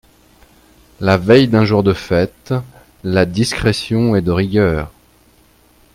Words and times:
La 0.99 1.17
veille 1.17 1.47
d’un 1.47 1.63
jour 1.63 1.83
de 1.83 1.93
fête, 1.93 2.55
la 3.03 3.27
discrétion 3.27 4.15
est 4.15 4.23
de 4.23 4.31
rigueur. 4.31 4.91